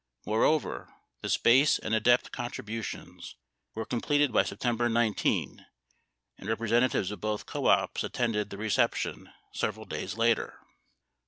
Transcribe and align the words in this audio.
Moreover, 0.25 0.91
the 1.21 1.29
SPACE 1.29 1.77
and 1.77 1.93
ADEPT 1.93 2.31
contributions 2.31 3.35
were 3.75 3.85
completed 3.85 4.33
by 4.33 4.41
September 4.41 4.89
19 4.89 5.63
and 6.39 6.49
representatives 6.49 7.11
of 7.11 7.21
both 7.21 7.45
co 7.45 7.67
ops 7.67 8.03
attended 8.03 8.49
the 8.49 8.57
reception 8.57 9.29
several 9.53 9.85
days 9.85 10.17
later. 10.17 10.59